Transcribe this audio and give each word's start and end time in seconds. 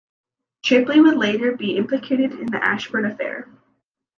Chipley 0.63 0.99
would 0.99 1.17
later 1.19 1.51
be 1.55 1.77
implicated 1.77 2.31
in 2.33 2.47
the 2.47 2.57
Ashburn 2.57 3.05
affair. 3.05 3.47